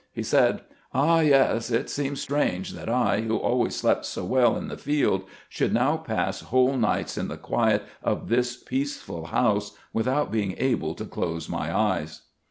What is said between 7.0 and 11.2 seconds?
in the quiet of this peaceful house without being able to